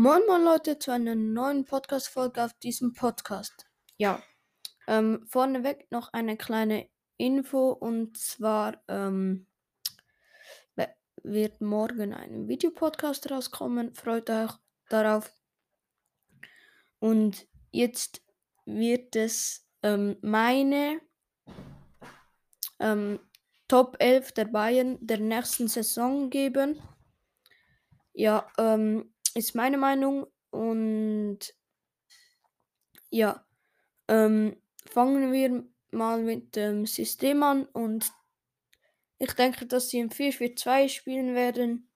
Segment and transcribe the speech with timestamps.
[0.00, 3.66] Moin Moin Leute zu einer neuen Podcast-Folge auf diesem Podcast.
[3.96, 4.22] Ja,
[4.86, 9.48] ähm, vorneweg noch eine kleine Info und zwar ähm,
[11.24, 13.92] wird morgen ein Videopodcast rauskommen.
[13.92, 14.52] Freut euch
[14.88, 15.32] darauf.
[17.00, 18.22] Und jetzt
[18.66, 21.00] wird es ähm, meine
[22.78, 23.18] ähm,
[23.66, 26.80] Top 11 der Bayern der nächsten Saison geben.
[28.12, 30.26] Ja, ähm, ist meine Meinung.
[30.50, 31.54] Und
[33.10, 33.46] ja,
[34.08, 34.56] ähm,
[34.90, 37.64] fangen wir mal mit dem System an.
[37.66, 38.12] Und
[39.18, 41.90] ich denke, dass sie im 4-4-2 spielen werden.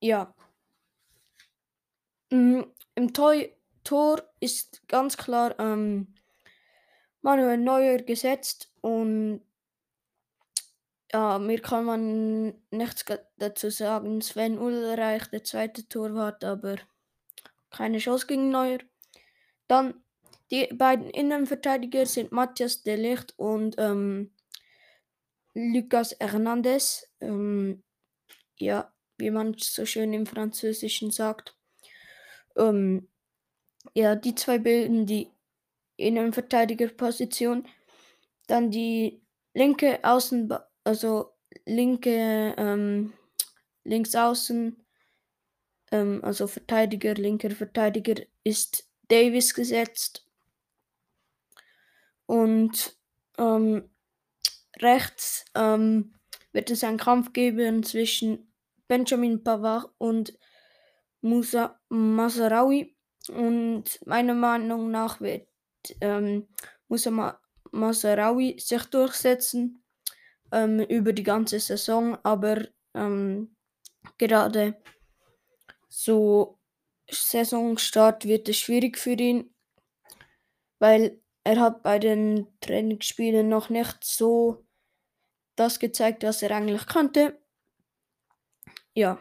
[0.00, 0.34] Ja.
[2.30, 2.62] Mm,
[2.94, 3.34] Im Tor,
[3.84, 6.14] Tor ist ganz klar ähm,
[7.20, 9.42] Manuel Neuer gesetzt und
[11.12, 13.04] ja, mir kann man nichts
[13.36, 14.22] dazu sagen.
[14.22, 16.76] Sven Ulreich, der zweite Torwart, aber
[17.70, 18.78] keine Chance gegen Neuer.
[19.68, 20.02] Dann
[20.50, 24.34] die beiden Innenverteidiger sind Matthias de Ligt und ähm,
[25.54, 27.08] Lucas Hernandez.
[27.20, 27.82] Ähm,
[28.58, 31.56] ja, wie man so schön im Französischen sagt.
[32.56, 33.08] Ähm,
[33.94, 35.30] ja, die zwei bilden die
[35.96, 37.66] Innenverteidigerposition.
[38.46, 39.22] Dann die
[39.54, 40.52] linke Außen,
[40.84, 41.34] also
[41.66, 43.12] linke ähm,
[43.84, 44.76] links außen,
[45.90, 50.26] ähm, also Verteidiger, linker Verteidiger ist Davis gesetzt.
[52.26, 52.96] Und
[53.38, 53.90] ähm,
[54.78, 56.14] rechts ähm,
[56.52, 58.52] wird es einen Kampf geben zwischen
[58.88, 60.38] Benjamin Pavard und
[61.20, 62.96] Musa Masarawi.
[63.28, 65.48] Und meiner Meinung nach wird
[66.00, 66.48] ähm,
[66.88, 67.38] Musa Ma
[67.70, 69.81] Masarawi sich durchsetzen
[70.52, 73.56] ähm, über die ganze Saison, aber ähm,
[74.18, 74.80] gerade
[75.88, 76.58] so
[77.10, 79.54] Saisonstart wird es schwierig für ihn,
[80.78, 84.64] weil er hat bei den Trainingsspielen noch nicht so
[85.56, 87.38] das gezeigt, was er eigentlich konnte.
[88.94, 89.18] Ja.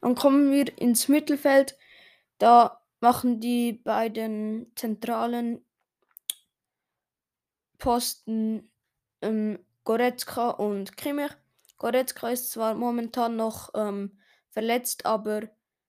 [0.00, 1.76] Dann kommen wir ins Mittelfeld.
[2.38, 5.64] Da machen die beiden zentralen
[7.78, 8.70] Posten
[9.22, 11.32] ähm, Goretzka und Kimmich.
[11.78, 14.18] Goretzka ist zwar momentan noch ähm,
[14.50, 15.48] verletzt, aber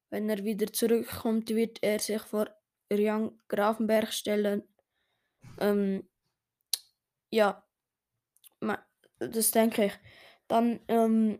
[0.09, 2.47] wenn er wieder zurückkommt, wird er sich vor
[2.91, 4.63] Jan Grafenberg stellen.
[5.59, 6.07] Ähm,
[7.29, 7.65] ja,
[9.19, 9.93] das denke ich.
[10.47, 11.39] Dann ähm,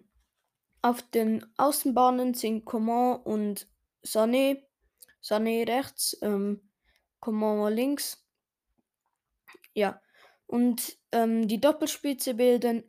[0.82, 3.68] auf den Außenbahnen sind Coman und
[4.04, 4.64] Sané.
[5.22, 6.70] Sané rechts, ähm,
[7.20, 8.24] Coman links.
[9.74, 10.00] Ja,
[10.48, 12.84] und ähm, die Doppelspitze bilden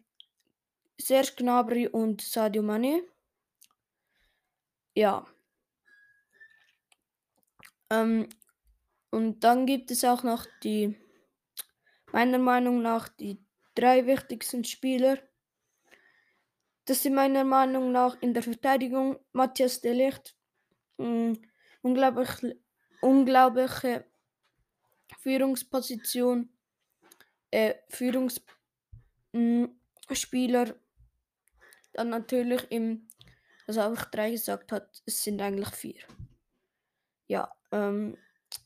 [0.98, 3.02] Serge Gnabry und Sadio Mane.
[4.94, 5.26] Ja.
[7.90, 8.28] Ähm,
[9.10, 10.96] und dann gibt es auch noch die,
[12.12, 13.38] meiner Meinung nach, die
[13.74, 15.18] drei wichtigsten Spieler.
[16.86, 20.36] Das sind meiner Meinung nach in der Verteidigung Matthias de Ligt.
[20.98, 21.34] Mm,
[21.82, 22.56] unglaublich,
[23.00, 24.04] unglaubliche
[25.18, 26.55] Führungsposition
[27.50, 30.74] äh, Führungsspieler.
[31.92, 33.08] Dann natürlich im,
[33.66, 36.02] also auch drei gesagt hat, es sind eigentlich vier.
[37.26, 38.16] Ja, ähm,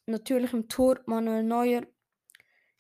[0.07, 1.83] natürlich im Tor Manuel Neuer,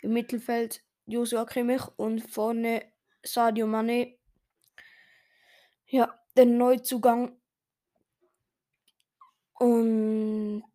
[0.02, 4.16] im Mittelfeld Joshua Kimmich und vorne Sadio Mane.
[5.86, 7.36] Ja, der Neuzugang.
[9.54, 10.72] Und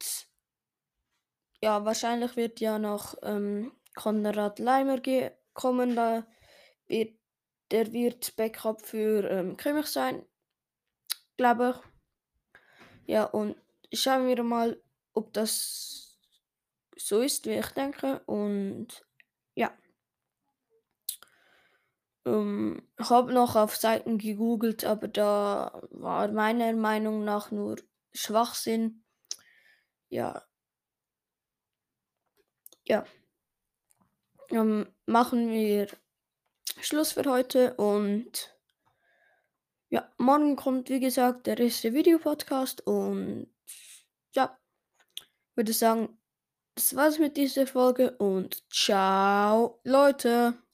[1.62, 5.01] ja, wahrscheinlich wird ja noch ähm, Konrad Leimer
[5.53, 5.95] kommen.
[5.95, 6.28] Da
[6.88, 7.17] wird,
[7.72, 10.25] der wird Backup für ähm, Kimmich sein,
[11.38, 11.91] glaube ich.
[13.07, 13.56] Ja, und
[13.94, 14.81] schauen wir mal,
[15.13, 16.19] ob das
[16.97, 18.19] so ist, wie ich denke.
[18.25, 19.06] Und
[19.56, 19.75] ja.
[22.25, 27.77] Ähm, ich habe noch auf Seiten gegoogelt, aber da war meiner Meinung nach nur
[28.13, 29.03] Schwachsinn.
[30.09, 30.44] Ja.
[32.83, 33.06] Ja
[34.56, 35.88] ähm, machen wir
[36.81, 38.56] Schluss für heute und
[39.90, 43.48] ja, morgen kommt wie gesagt der erste Videopodcast und
[44.34, 44.57] ja,
[45.56, 46.18] würde sagen,
[46.75, 50.64] das war's mit dieser Folge und ciao Leute.